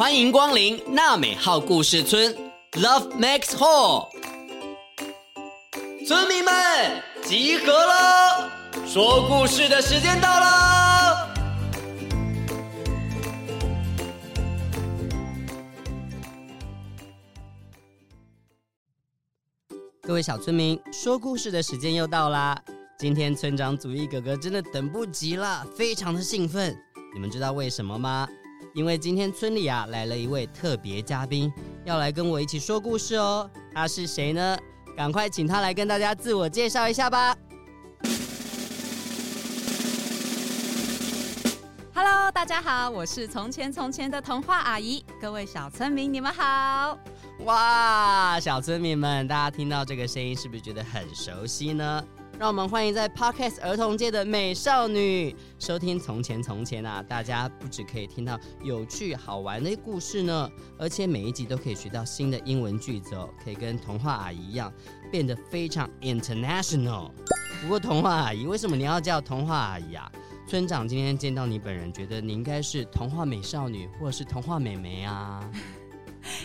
[0.00, 2.34] 欢迎光临娜美号故事村
[2.72, 4.08] ，Love Max Hall。
[6.06, 8.50] 村民们集合了，
[8.86, 11.34] 说故事的时间到了。
[20.00, 22.58] 各位小村民，说故事的时间又到啦！
[22.98, 26.74] 今天村长祖义哥哥真的等不及了，非常的兴奋。
[27.12, 28.26] 你们知道为什么吗？
[28.72, 31.52] 因为今天村里啊来了一位特别嘉宾，
[31.84, 33.50] 要来跟我一起说故事哦。
[33.74, 34.56] 他是谁呢？
[34.96, 37.36] 赶快请他来跟大家自我介绍一下吧。
[41.92, 45.04] Hello，大家好，我是从前从前的童话阿姨。
[45.20, 46.96] 各位小村民，你们好。
[47.40, 52.04] 哇，小村民们，大家听到这个声音是不是觉得很熟悉呢？
[52.40, 57.02] 让我们欢迎在 Podcast 儿童界的美少女收听《从前从前》啊！
[57.02, 64.72] 大家不只可以听到有趣好玩的故事呢，而且每一集都可以学到新的英文句子哦，可以跟童话阿姨一样
[65.12, 67.10] 变得非常 international。
[67.60, 70.10] 不过，童话阿姨，为什么你要叫童话阿姨啊？
[70.46, 75.46] 村长今天见到你本人，觉得你应该是童话美少女或者是童话妹妹啊。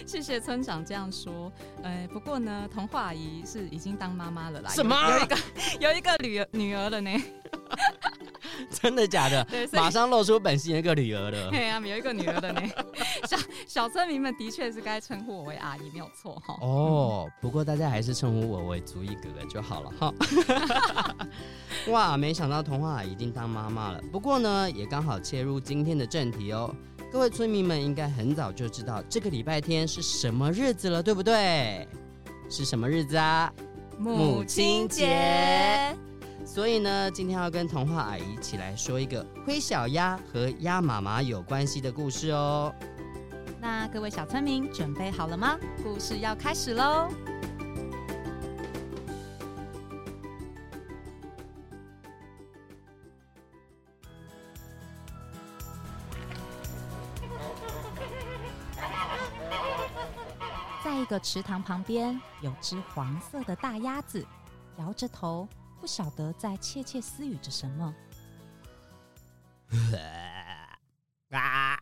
[0.06, 1.52] 谢谢村长这样说，
[1.84, 4.70] 呃，不过呢，童话阿姨是已经当妈妈了啦。
[4.70, 4.96] 什么？
[5.10, 5.38] 有一个
[5.80, 7.12] 有一个女儿女儿了呢？
[8.70, 9.44] 真的假的？
[9.46, 11.50] 对，马上露出本性，一个女儿了。
[11.50, 12.62] 对啊，有一个女儿的呢。
[13.28, 16.56] 小小村民们的确是该称呼我为阿姨，没有错哈。
[16.62, 20.14] 哦，不过大家还是称呼我为足一哥哥就好了哈。
[21.90, 24.02] 哇，没想到童话阿姨已经当妈妈了。
[24.12, 26.74] 不过呢，也刚好切入今天的正题哦。
[27.16, 31.88] 各位村民们应该很早就知道这个礼拜天是什么日子了，对不对？
[32.50, 33.50] 是什么日子啊？
[33.98, 35.96] 母亲节。
[36.46, 42.70] 所以呢，今天要跟童话阿姨一起来说一个灰小鸭和鸭妈妈有关系的故事哦。
[43.62, 45.58] 那各位小村民准备好了吗？
[45.82, 47.08] 故事要开始喽！
[61.06, 64.26] 这个池塘旁边有只黄色的大鸭子，
[64.80, 65.48] 摇着头，
[65.80, 67.94] 不晓得在窃窃私语着什么。
[71.30, 71.78] 啊！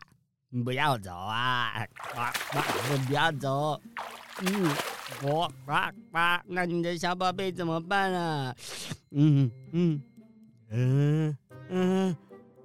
[0.62, 1.72] 不要走啊！
[1.72, 2.32] 啊啊！
[3.06, 3.80] 不要走！
[4.42, 4.76] 嗯，
[5.22, 6.42] 我啊啊！
[6.46, 8.54] 那你的小宝贝怎么办啊？
[9.12, 10.02] 嗯嗯
[10.68, 11.38] 嗯
[11.70, 12.16] 嗯，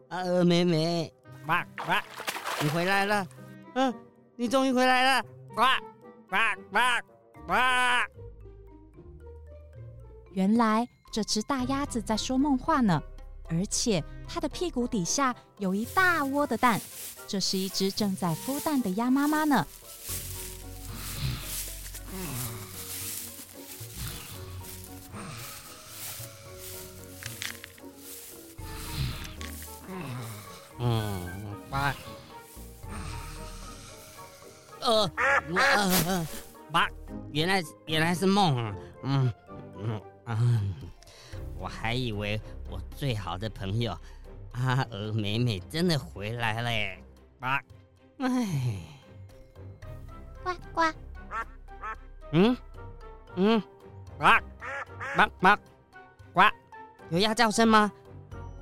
[0.09, 1.09] 啊，鹅妹妹，
[1.47, 2.03] 哇哇！
[2.61, 3.25] 你回来了！
[3.75, 3.93] 嗯，
[4.35, 5.25] 你终于回来了！
[5.55, 5.79] 哇！
[6.29, 6.35] 呱
[6.71, 6.77] 呱
[7.47, 7.53] 呱！
[10.33, 13.01] 原来这只大鸭子在说梦话呢，
[13.49, 16.79] 而且它的屁股底下有一大窝的蛋，
[17.27, 19.65] 这是一只正在孵蛋的鸭妈妈呢。
[30.77, 31.27] 嗯，
[31.71, 32.18] 呱。
[34.89, 35.11] 呃，
[36.07, 36.27] 呃，
[36.71, 36.87] 爸，
[37.31, 39.31] 原来原来是梦啊，嗯
[39.77, 40.61] 嗯啊，
[41.57, 42.41] 我还以为
[42.71, 43.95] 我最好的朋友
[44.53, 46.97] 阿娥美美真的回来了耶，
[47.39, 47.61] 爸，
[48.17, 48.81] 哎，
[50.43, 50.81] 呱呱，
[52.31, 52.57] 嗯
[53.35, 53.61] 嗯，
[54.17, 54.25] 呱
[55.15, 55.57] 呱呱
[56.33, 56.41] 呱，
[57.09, 57.91] 有鸭叫声吗？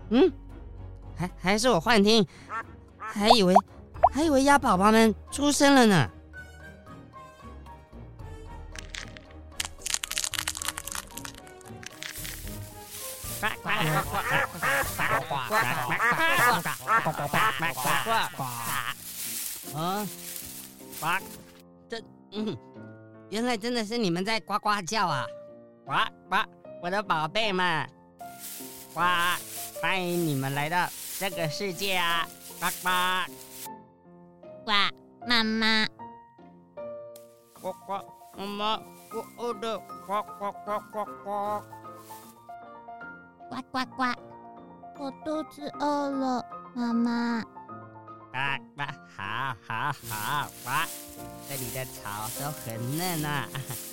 [0.10, 0.30] 嗯，
[1.16, 2.28] 还还是我幻听，
[2.98, 3.56] 还以为。
[4.14, 6.10] 还以为鸭宝宝们出生了呢。
[19.76, 20.08] 啊，
[21.00, 21.06] 呱，
[21.88, 22.58] 这嗯，
[23.30, 25.26] 原来真的是你们在呱呱叫啊！
[25.86, 25.92] 呱
[26.30, 26.38] 呱，
[26.82, 27.88] 我的宝贝们，
[28.94, 29.02] 呱，
[29.82, 30.88] 欢迎你们来到
[31.20, 32.28] 这个世界啊！
[32.60, 32.90] 呱呱。
[34.66, 34.72] 呱，
[35.28, 35.88] 妈妈。
[37.62, 38.04] 呱呱，
[38.36, 39.78] 妈妈，我饿的。
[40.08, 41.62] 呱呱呱呱呱。
[43.58, 44.04] 呱呱呱，
[45.00, 46.46] 我肚子饿了，
[46.76, 47.42] 妈妈。
[48.32, 48.38] 呱
[48.76, 48.84] 呱，
[49.16, 50.70] 好，好，好，呱，
[51.50, 53.48] 这里的草都很嫩啊。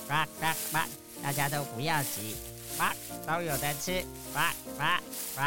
[0.06, 0.78] 呱呱呱，
[1.22, 2.36] 大家都不要急，
[2.76, 2.84] 呱，
[3.26, 4.02] 都有的吃。
[4.34, 4.40] 呱
[4.76, 4.84] 呱
[5.34, 5.40] 呱。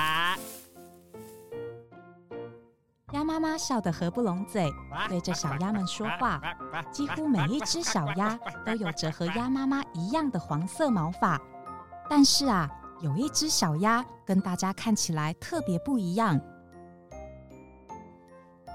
[3.14, 4.74] 鸭妈妈笑得合不拢嘴，
[5.08, 6.42] 对着小鸭们说话。
[6.92, 11.40] 几乎每一只小鸭都有着和鸭妈妈一样的黄色毛发，
[12.10, 12.68] 但是啊，
[13.00, 16.40] 有一只小鸭跟大家看起来特别不一样。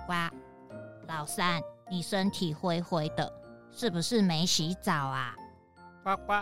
[0.06, 0.12] 呱，
[1.08, 1.60] 老三，
[1.90, 3.32] 你身体灰灰的，
[3.70, 5.34] 是不是没洗澡啊？
[6.04, 6.32] 呱呱，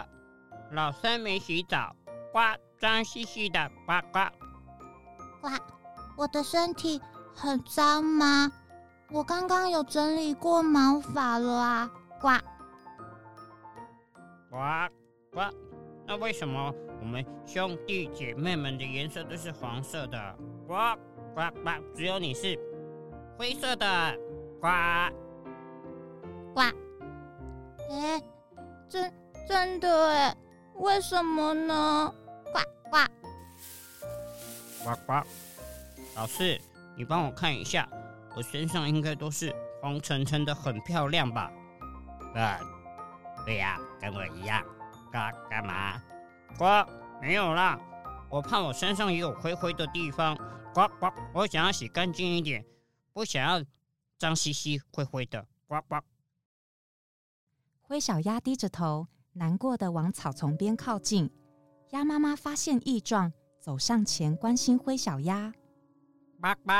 [0.72, 1.94] 老三没洗澡，
[2.32, 2.38] 呱，
[2.78, 4.30] 脏兮兮的，呱呱。
[5.40, 5.48] 呱，
[6.16, 7.00] 我的身体
[7.34, 8.52] 很脏吗？
[9.10, 11.90] 我刚刚有整理过毛发了啊，
[12.20, 12.28] 呱。
[14.50, 14.56] 呱
[15.32, 15.40] 呱，
[16.06, 20.36] 那为什么我们兄弟姐妹们的颜色都是黄色的？
[20.66, 20.74] 呱
[21.34, 22.58] 呱呱，只有你是
[23.36, 24.18] 灰色的，
[24.60, 24.68] 呱
[26.54, 26.60] 呱。
[27.90, 28.22] 哎，
[28.88, 29.12] 真
[29.48, 30.36] 真的哎，
[30.74, 32.14] 为什么呢？
[32.52, 32.60] 呱
[32.90, 32.98] 呱
[34.84, 35.26] 呱呱，
[36.14, 36.60] 老师，
[36.96, 37.88] 你帮我看一下。
[38.36, 39.52] 我身上应该都是
[39.82, 41.50] 黄澄澄的，很漂亮吧？
[42.36, 42.60] 啊，
[43.44, 44.62] 对呀，跟我一样。
[45.10, 46.00] 干干嘛？
[46.58, 46.86] 呱，
[47.20, 47.78] 没有啦。
[48.30, 50.36] 我怕我身上也有灰灰的地方。
[50.72, 52.64] 呱呱，我想要洗干净一点，
[53.12, 53.64] 不想要
[54.18, 55.46] 脏兮兮、灰灰的。
[55.66, 55.96] 呱呱。
[57.80, 61.28] 灰小鸭低着头，难过的往草丛边靠近。
[61.90, 65.52] 鸭妈妈发现异状，走上前关心灰小鸭。
[66.40, 66.72] 呱呱。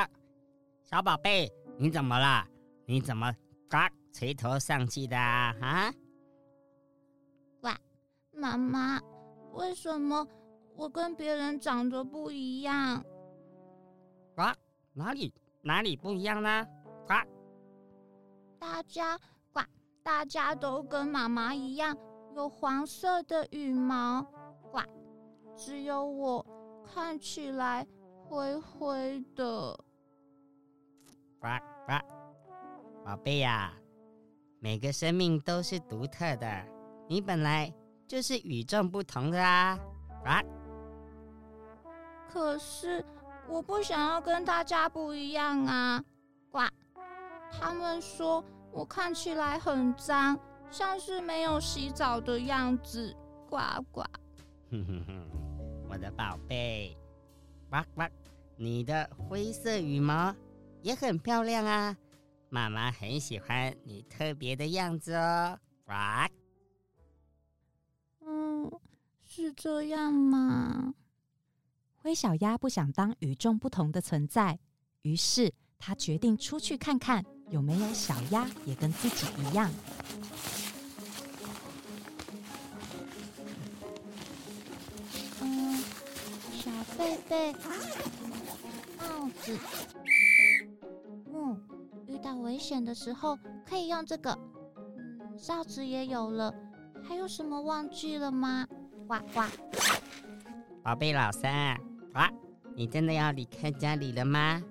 [0.85, 2.47] 小宝贝，你怎么啦？
[2.87, 3.33] 你怎么
[3.69, 5.55] 嘎垂头丧气的啊？
[5.61, 5.93] 啊？
[7.63, 7.77] 哇，
[8.33, 9.01] 妈妈，
[9.55, 10.27] 为什么
[10.75, 13.05] 我跟别人长得不一样？
[14.35, 14.43] 呱，
[14.93, 15.33] 哪里
[15.63, 16.67] 哪里不一样呢？
[17.07, 17.15] 呱，
[18.59, 19.19] 大家
[19.53, 19.61] 呱，
[20.03, 21.97] 大家都跟妈妈一样
[22.35, 24.23] 有黄色的羽毛，
[24.71, 24.81] 呱，
[25.57, 26.47] 只有我
[26.85, 27.87] 看起来
[28.25, 29.73] 灰灰的。
[31.39, 31.49] 呱
[31.87, 31.93] 呱，
[33.05, 33.73] 宝贝呀，
[34.61, 36.65] 每个生命都是独特的，
[37.09, 37.73] 你本来
[38.11, 39.79] 就是与众不同的啊！
[40.21, 40.45] 呱。
[42.29, 43.05] 可是
[43.49, 46.05] 我不想要跟大家不一样啊！
[46.51, 46.59] 呱，
[47.53, 50.37] 他们说我看起来很脏，
[50.73, 53.17] 像是没有洗澡的样子。
[53.49, 53.59] 呱
[53.93, 54.03] 呱。
[54.73, 55.31] 哼哼哼，
[55.89, 56.99] 我的宝贝，
[57.71, 58.03] 呱呱，
[58.57, 60.35] 你的灰色羽毛。
[60.83, 61.97] 也很漂亮啊，
[62.49, 65.57] 妈妈很喜欢你特别的样子哦。
[65.85, 66.40] 哇，嗯，
[69.33, 70.93] 是这样吗？
[71.95, 74.59] 灰小鸭不想当与众不同的存在，
[75.03, 79.71] 于是它决定出去看看有没有小鸭也跟自己一样。
[85.41, 85.79] 嗯，
[86.51, 87.53] 小贝贝，
[88.99, 89.57] 帽子。
[91.33, 91.63] 嗯，
[92.09, 94.37] 遇到危险的时候可以用这个。
[94.77, 96.53] 嗯，哨子也有了，
[97.09, 98.67] 还有什么忘记了吗？
[99.11, 99.43] 呱呱，
[100.85, 101.77] 宝贝老三，
[102.13, 102.21] 呱，
[102.77, 104.63] 你真的要离开家里了吗？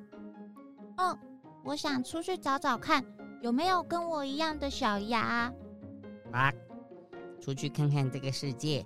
[0.95, 1.19] 嗯，
[1.65, 3.03] 我想出去找找看，
[3.41, 5.53] 有没有跟我一样的小鸭。
[6.31, 6.37] 呱，
[7.41, 8.85] 出去看看这个世界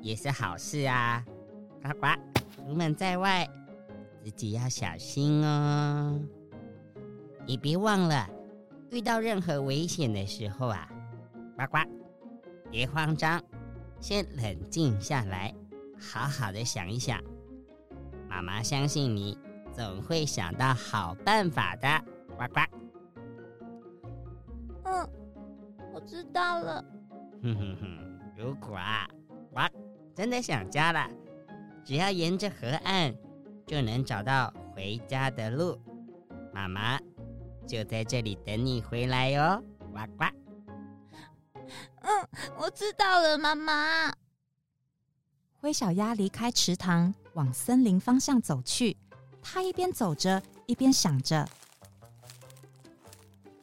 [0.00, 1.24] 也是好事啊。
[1.82, 2.06] 呱呱，
[2.54, 3.44] 出门在外，
[4.22, 6.20] 自己要小心哦。
[7.44, 8.30] 你别忘了，
[8.92, 10.88] 遇到任何危险的时候啊，
[11.56, 11.78] 呱呱，
[12.70, 13.42] 别慌张，
[14.02, 15.54] 先冷静下来，
[15.96, 17.22] 好好的想一想。
[18.28, 19.38] 妈妈相信你
[19.72, 21.88] 总会想到好办法的，
[22.36, 22.60] 呱呱。
[24.82, 25.08] 嗯，
[25.94, 26.84] 我知道了。
[27.44, 29.08] 哼哼哼，如果啊，
[29.52, 29.60] 呱，
[30.16, 31.08] 真的想家了，
[31.84, 33.14] 只要沿着河岸，
[33.68, 35.80] 就能找到回家的路。
[36.52, 36.98] 妈妈。
[37.64, 40.41] 就在这里等你回来哟，呱呱。
[42.02, 42.28] 嗯，
[42.58, 44.12] 我知道了，妈妈。
[45.60, 48.96] 灰小鸭离开池塘，往森林方向走去。
[49.42, 51.48] 它一边走着，一边想着：“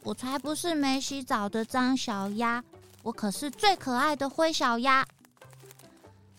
[0.04, 2.64] 我才不是没洗澡的脏小鸭，
[3.04, 5.06] 我可是最可爱的灰小鸭。”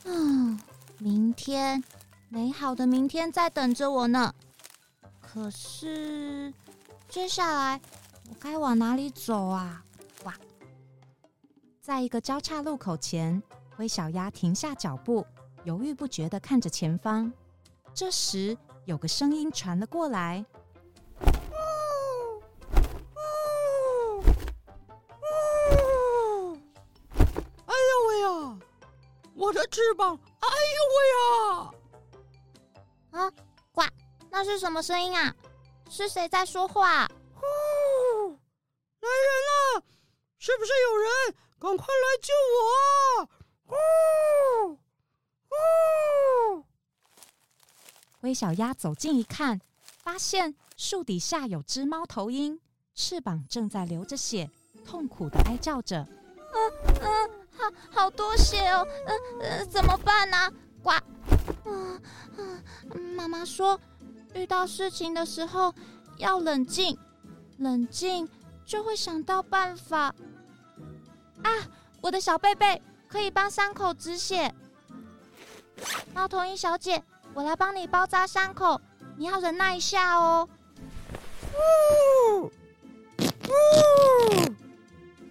[0.04, 0.58] 嗯，
[0.98, 1.82] 明天，
[2.28, 4.34] 美好的明天在等着我呢。
[5.20, 6.52] 可是。
[7.08, 7.80] 接下来
[8.28, 9.82] 我该往哪里走啊？
[11.80, 13.42] 在一个交叉路口前，
[13.74, 15.26] 灰小鸭停下脚步，
[15.64, 17.32] 犹豫不决的看着前方。
[17.94, 20.44] 这时，有个声音传了过来
[21.24, 21.26] ：“呜
[25.16, 26.54] 呜呜！
[27.64, 28.58] 哎呦喂呀！
[29.34, 30.20] 我的翅膀！
[30.40, 31.72] 哎呦喂呀！
[33.22, 33.32] 啊，
[33.72, 33.82] 呱！
[34.28, 35.34] 那是什么声音啊？”
[35.88, 37.08] 是谁在说话？
[37.34, 37.46] 呼！
[39.00, 39.82] 来人了！
[40.36, 41.08] 是不是有人？
[41.60, 43.28] 赶快来救我！
[43.66, 44.78] 呼！
[45.46, 46.64] 呼！
[48.18, 49.60] 灰小鸭走近一看，
[49.98, 52.58] 发现树底下有只猫头鹰，
[52.94, 54.50] 翅膀正在流着血，
[54.86, 56.08] 痛苦地哀叫着。
[56.54, 60.50] 嗯嗯，好好多血哦，嗯呃，怎么办呢？
[60.82, 60.92] 呱，
[61.66, 62.00] 嗯
[62.38, 62.64] 嗯，
[63.14, 63.78] 妈妈说，
[64.32, 65.74] 遇到事情的时候
[66.16, 66.96] 要冷静，
[67.58, 68.26] 冷静
[68.64, 70.14] 就会想到办法。
[71.42, 71.50] 啊，
[72.00, 74.54] 我的小贝贝可以帮伤口止血。
[76.14, 77.02] 猫头鹰小姐，
[77.34, 78.80] 我来帮你包扎伤口，
[79.16, 80.48] 你要忍耐一下哦。
[81.52, 82.50] 呜呜，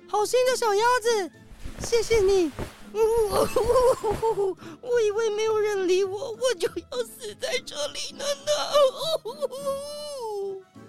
[0.07, 1.31] 好心的小鸭子，
[1.79, 2.51] 谢谢你。
[2.91, 8.51] 呜呜，我以为没有人理我，我就要死在这里了呢。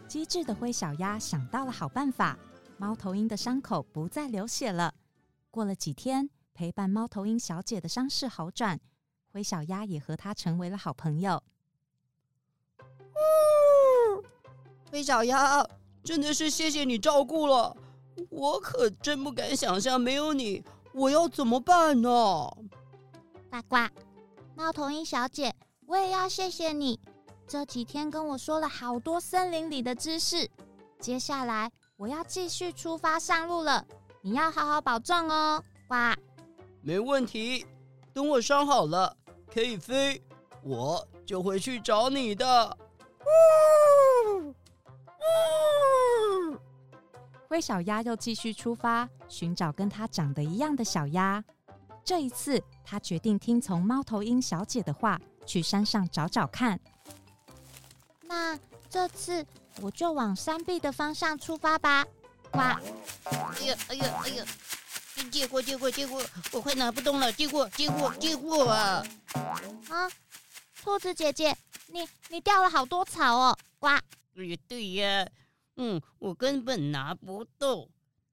[0.09, 2.39] 机智的灰小鸭想到了好办法，
[2.79, 4.95] 猫头鹰的伤口不再流血了。
[5.51, 8.79] 过了几天，陪伴猫头鹰小姐的伤势好转，
[9.33, 11.43] 灰小鸭也和她成为了好朋友。
[12.81, 14.25] 呜，
[14.91, 15.67] 灰小鸭，
[16.05, 17.77] 真的是谢谢你照顾了，
[18.31, 20.65] 我可真不敢想象没有你。
[20.93, 22.11] 我要怎么办呢？
[23.51, 23.77] 呱呱，
[24.55, 25.55] 猫头鹰小姐，
[25.87, 26.99] 我也要谢谢你。
[27.47, 30.49] 这几天跟我说了好多森林里的知识。
[31.01, 33.85] 接下来我要继续出发上路了，
[34.23, 35.63] 你要好好保重哦。
[35.89, 36.17] 哇，
[36.83, 37.67] 没问题。
[38.13, 39.17] 等我伤好了，
[39.53, 40.23] 可以飞，
[40.63, 42.77] 我就会去找你的。
[44.37, 44.55] 呜
[46.51, 46.59] 呜，
[47.49, 49.09] 灰小鸭又继续出发。
[49.29, 51.43] 寻找跟它长得一样的小鸭。
[52.05, 56.79] 这一次，他决定听从猫头鹰小姐的话，去山上找找看。
[58.23, 58.59] 那
[58.89, 59.47] 这次
[59.81, 62.05] 我就往山壁的方向出发吧。
[62.53, 62.81] 哇！
[63.25, 64.45] 哎呀，哎呀，哎呀！
[65.31, 66.23] 借过，借过，借过！
[66.53, 69.05] 我快拿不动了，借过，借过，借过啊！
[69.89, 70.11] 啊，
[70.83, 71.57] 兔子姐姐，
[71.89, 73.59] 你你掉了好多草哦！
[73.81, 73.97] 哇！
[74.37, 75.29] 哎呀，对呀，
[75.77, 77.89] 嗯，我根本拿不动。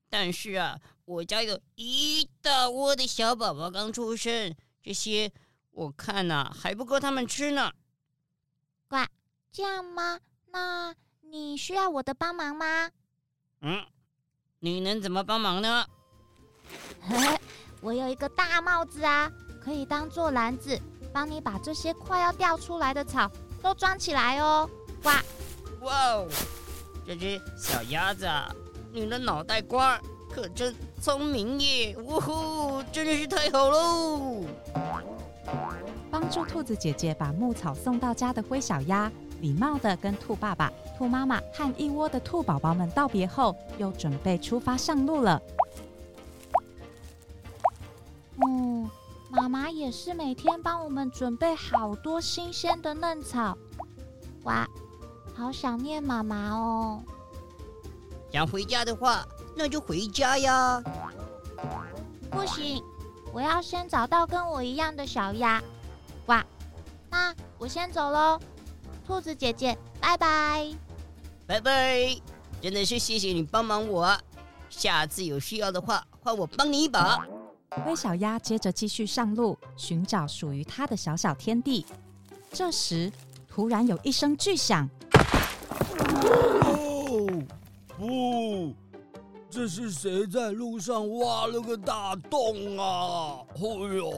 [0.10, 5.32] 但是啊，我家有一大窝的小宝宝刚出生，这些
[5.72, 7.72] 我看呐、啊、还不够他们吃呢。
[8.88, 9.06] 呱，
[9.52, 10.20] 这样吗？
[10.50, 12.90] 那你需要我的帮忙吗？
[13.60, 13.86] 嗯，
[14.60, 15.86] 你能怎么帮忙呢？
[17.82, 19.32] 我有一个大帽子啊，
[19.64, 20.80] 可以当做篮子，
[21.14, 23.30] 帮你把这些快要掉出来的草
[23.62, 24.68] 都装起来哦。
[25.04, 25.24] 哇，
[25.82, 26.28] 哇哦，
[27.06, 28.52] 这只小鸭子啊。
[28.92, 30.00] 你的脑袋瓜
[30.34, 31.96] 可真聪明耶！
[32.00, 34.44] 呜呼，真的是太好喽！
[36.10, 45.42] 帮助兔子姐姐把牧草送到家的灰小鸭，礼貌地跟兔爸爸、兔妈妈和一窝的兔宝宝们道别后，又准备出发上路了。
[48.46, 48.90] 嗯，
[49.30, 53.58] 妈妈也是每天帮我们准备好多新鲜的嫩草。
[54.44, 54.68] 哇，
[55.36, 57.02] 好想念妈妈哦！
[58.32, 59.26] 想回家的话，
[59.56, 60.82] 那就回家呀。
[62.30, 62.84] 不行，
[63.34, 65.62] 我要先找到跟我一样的小鸭。
[66.28, 66.46] 哇，
[67.10, 68.40] 那我先走喽。
[69.08, 70.68] 兔子姐姐，拜拜。
[71.48, 72.14] 拜拜，
[72.62, 74.14] 真的是谢谢你帮忙我。
[74.70, 77.26] 下次有需要的话，换我帮你一把。
[77.86, 81.86] 灰小鸭接着继续上路，寻找属于它的小小天地。
[82.52, 83.10] 这时，
[83.48, 84.90] 突然有一声巨响。
[86.66, 87.46] 哦
[87.98, 88.74] 不，
[89.50, 93.40] 这是谁在路上挖了个大洞啊？
[93.56, 93.62] 哎
[93.96, 94.14] 呦！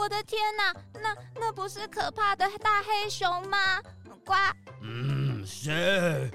[0.00, 3.58] 我的天哪，那那不是可怕的大黑熊吗？
[4.24, 4.32] 呱！
[4.80, 6.30] 嗯，谁？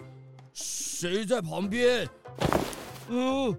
[0.53, 2.07] 谁在旁边？
[3.09, 3.51] 嗯，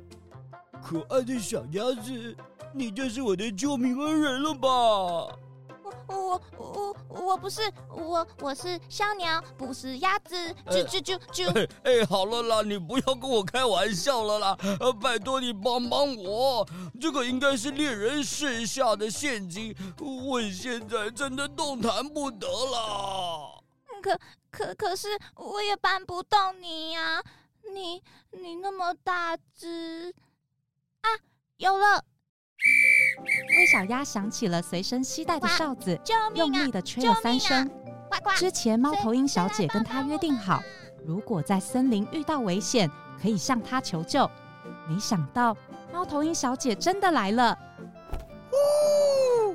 [0.81, 2.37] 可爱的小鸭子，
[2.73, 5.37] 你就是我的救命恩人了吧？
[6.09, 11.71] 我我我不是我我是小鸟，不是鸭子，啾啾啾啾！
[11.85, 14.59] 哎，好了啦，你不要跟我开玩笑了啦！
[14.81, 16.67] 呃，拜托你帮帮我，
[17.01, 23.63] 这个应该是猎人设下的陷阱，我现在真的动弹不得了。
[24.03, 24.19] 可
[24.51, 27.23] 可可是我也搬不动你呀，
[27.73, 30.15] 你你那么大只
[31.01, 31.09] 啊！
[31.57, 32.05] 有了。
[33.19, 37.71] 灰小鸭想起了随身携带的哨子，啊、用力的吹了三声。
[38.37, 40.63] 之前猫头鹰小姐跟他约定好，
[41.05, 44.31] 如果在森林遇到危险，可以向他求救。
[44.89, 45.57] 没想到
[45.93, 47.57] 猫头鹰小姐真的来了。
[48.53, 49.51] 呜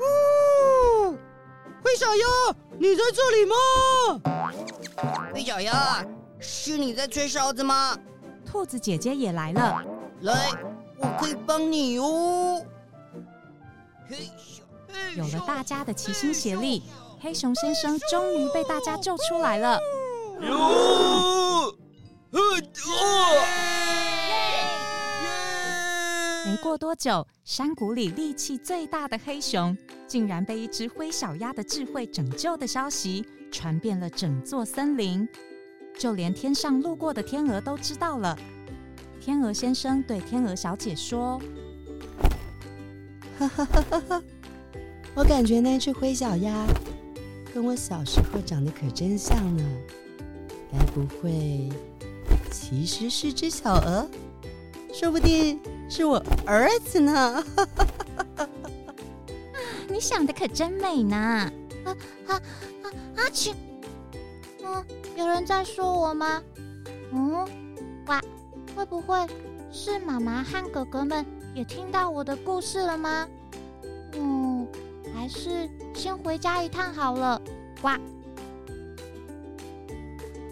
[0.00, 1.18] 呜，
[1.82, 2.26] 灰小鸭，
[2.78, 3.56] 你在这里吗？
[5.34, 6.04] 灰小鸭，
[6.38, 7.96] 是你在吹哨子吗？
[8.44, 9.82] 兔子姐姐也来了，
[10.22, 10.50] 来，
[10.98, 12.64] 我可以帮你哦。
[15.16, 16.82] 有了大家的齐心协力，
[17.20, 19.80] 黑熊先生终于被大家救出来了。
[26.44, 35.26] 没过多久，山谷里力气最大的黑熊竟然被一只灰小鸭的智慧拯救的消息传遍了整座森林，
[35.98, 38.38] 就连天上路过的天鹅都知道了。
[39.20, 41.40] 天鹅先生对天鹅小姐说。
[43.38, 44.22] 哈哈哈哈哈，
[45.14, 46.66] 我感觉那只灰小鸭
[47.52, 49.64] 跟我小时候长得可真像呢，
[50.72, 51.68] 该不会
[52.50, 54.08] 其实是只小鹅？
[54.92, 57.44] 说不定是我儿子呢！
[57.54, 58.48] 哈哈哈哈
[58.86, 58.94] 哈！
[59.88, 61.16] 你想的可真美呢！
[61.84, 62.34] 啊啊
[62.82, 63.20] 啊啊！
[63.30, 63.52] 去，
[64.64, 64.82] 嗯，
[65.14, 66.42] 有人在说我吗？
[67.12, 67.46] 嗯，
[68.06, 68.22] 哇！
[68.74, 69.26] 会不会
[69.70, 71.24] 是妈妈和哥哥们
[71.56, 73.26] 也听到我的故事了吗？
[74.12, 74.68] 嗯，
[75.14, 77.40] 还是先回家一趟好了。
[77.80, 77.98] 呱！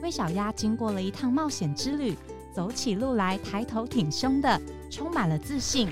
[0.01, 2.17] 灰小鸭经过了一趟冒险之旅，
[2.55, 4.59] 走起路来抬头挺胸的，
[4.91, 5.91] 充满了自信。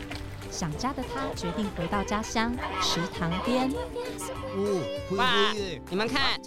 [0.50, 2.50] 想家的他决定回到家乡
[2.80, 3.70] 池塘边。
[3.70, 4.82] 哦，
[5.18, 5.52] 哇！
[5.90, 6.40] 你们看，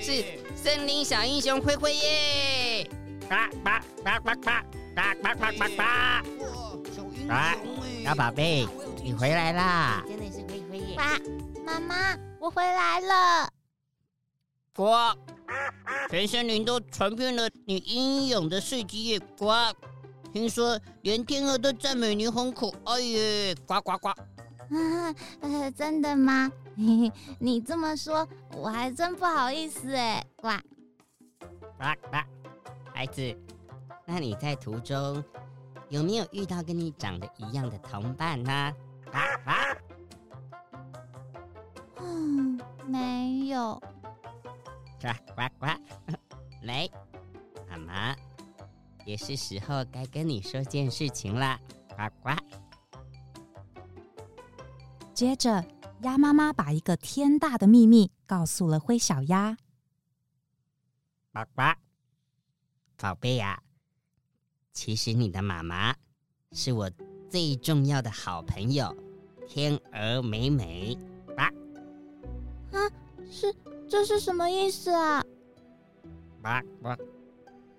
[0.00, 0.24] 是
[0.54, 2.88] 森林小英雄灰灰耶！
[3.28, 3.70] 呱呱
[4.04, 4.50] 呱呱呱！
[4.94, 5.82] 呱呱呱呱呱！
[7.28, 7.56] 啊，
[8.04, 8.66] 小宝贝，
[9.02, 10.02] 你回来啦！
[10.08, 10.96] 真的是灰灰耶！
[11.64, 13.48] 妈妈，我回来了。
[14.74, 15.16] 呱！
[16.10, 19.20] 全森林都传遍了你英勇的事迹耶！
[19.38, 19.52] 呱！
[20.32, 23.54] 听说连天鹅都赞美你很可爱耶！
[23.66, 24.08] 呱呱呱！
[24.08, 26.50] 啊，呃，真的吗？
[27.38, 30.24] 你这么说，我还真不好意思哎！
[30.36, 30.48] 呱！
[31.78, 32.16] 呱呱，
[32.92, 33.36] 孩子。
[34.04, 35.22] 那你在途中
[35.92, 38.50] 有没有遇到跟你长得一样的同伴呢？
[39.12, 39.76] 啊啊！
[41.98, 43.78] 嗯，没有。
[44.98, 45.66] 呱呱呱！
[46.64, 46.88] 来，
[47.68, 48.16] 妈妈
[49.04, 51.60] 也是时候该跟你说件事情了。
[51.90, 52.30] 呱呱！
[55.12, 55.62] 接着，
[56.00, 59.58] 鸭妈妈把一个天大的秘密告诉了灰小鸭。
[61.34, 61.76] 呱呱，
[62.96, 63.62] 宝贝呀！
[64.72, 65.94] 其实你的妈妈
[66.52, 66.90] 是我
[67.30, 68.96] 最重要的好朋友，
[69.46, 70.96] 天鹅美美。
[71.36, 71.46] 啊，
[72.72, 72.78] 啊，
[73.30, 73.54] 是，
[73.88, 75.22] 这是什么意思啊？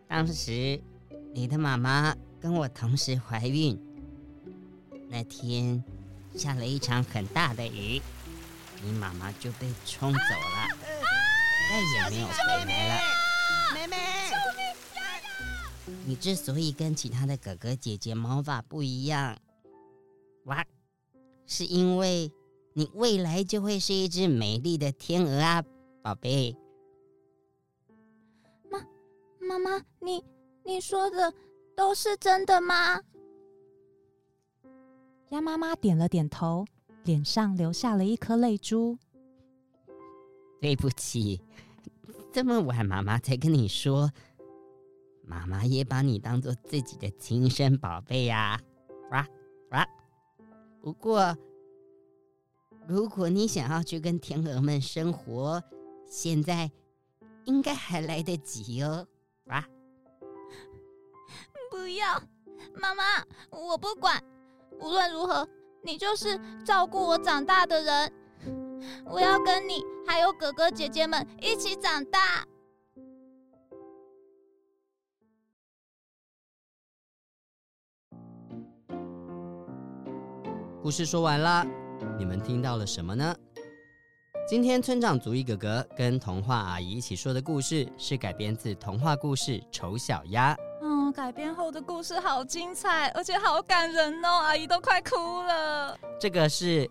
[0.08, 0.80] 当时
[1.34, 3.80] 你的妈妈跟我同时怀孕，
[5.10, 5.84] 那天
[6.36, 8.02] 下了一场很大的雨，
[8.84, 10.68] 你妈妈就被冲走了，
[11.70, 13.23] 再也没有回来了。
[16.06, 19.38] 你之所以跟其他的哥哥姐姐毛发不一样，
[20.46, 20.66] 哇，
[21.46, 22.30] 是因为
[22.74, 25.64] 你未来就会是一只美丽的天鹅啊，
[26.02, 26.58] 宝贝。
[28.70, 28.80] 妈，
[29.40, 30.24] 妈妈，你
[30.66, 31.34] 你说的
[31.74, 33.00] 都是真的吗？
[35.30, 36.66] 鸭妈妈点了点头，
[37.06, 38.98] 脸上流下了一颗泪珠。
[40.60, 41.42] 对不起，
[42.32, 44.12] 这么晚妈妈才跟你说。
[45.26, 48.60] 妈妈也把你当做自己的亲生宝贝呀，
[49.12, 49.26] 哇
[49.72, 49.88] 哇！
[50.82, 51.36] 不过，
[52.88, 55.64] 如果你想要去跟天鹅们生活，
[56.06, 56.70] 现在
[57.46, 59.08] 应该还来得及哦，
[59.46, 59.66] 哇！
[61.72, 62.22] 不要，
[62.76, 63.04] 妈妈，
[63.50, 64.22] 我不管，
[64.80, 65.48] 无论如何，
[65.84, 68.14] 你就是照顾我长大的人，
[69.06, 72.46] 我要跟你还有哥哥姐姐们一起长大。
[80.84, 81.66] 故事说完了，
[82.20, 83.34] 你们听到了什么呢？
[84.46, 90.54] 今天村长足一哥哥跟童话阿姨一起说的故事是改编自童话故事《丑小鸭》。
[90.82, 95.98] 嗯，改编后的故事好精彩，而且好感人哦，阿姨都快哭了。
[96.20, 96.86] 这个是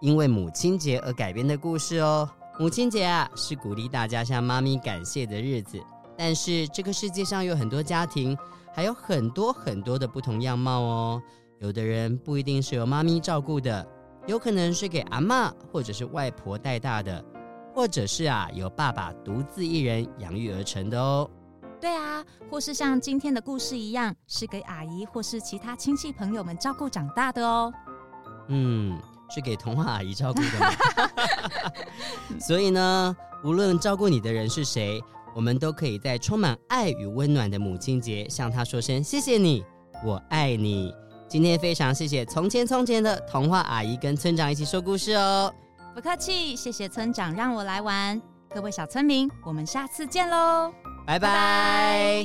[0.00, 2.26] 因为母亲节而改编的故事哦。
[2.58, 5.78] 母亲节啊，是鼓励大家向妈咪感谢的日子。
[6.16, 8.34] 但是这个世界上有很多家庭，
[8.72, 11.22] 还有很多很多的不同样貌哦。
[11.64, 13.86] 有的人不一定是由妈咪照顾的，
[14.26, 17.24] 有可能是给阿妈或者是外婆带大的，
[17.74, 21.26] 或者是啊由爸爸独自一人养育而成的哦。
[21.80, 27.72] 对啊，或是像今天的故事一样，是给阿姨或是其他亲戚朋友们照顾长大的哦。
[28.48, 28.98] 嗯，
[29.30, 30.72] 是给童话阿姨照顾的？
[32.38, 35.02] 所以呢，无论照顾你的人是谁，
[35.34, 39.64] 我们都可以在充满爱与温暖的母亲节向她说声谢谢你，
[40.04, 40.94] 我爱你。
[41.34, 45.52] 今天非常谢谢从前从前的童话阿姨跟村长一起说故事哦。
[45.92, 48.22] 不客气谢谢村长让我来玩。
[48.54, 50.72] 各位小村民我们下次见喽。
[51.04, 52.24] 拜拜。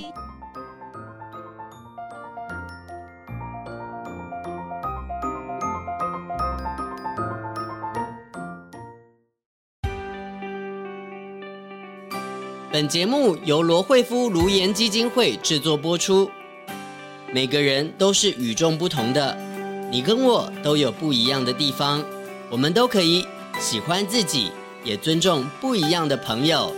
[12.71, 16.29] 本节目由罗惠夫卢言基金会制作播出。
[17.31, 19.37] 每个人都是与众不同的，
[19.91, 22.03] 你跟我都有不一样的地方，
[22.49, 23.23] 我们都可以
[23.59, 24.51] 喜欢自己，
[24.83, 26.73] 也尊重不一样的朋友。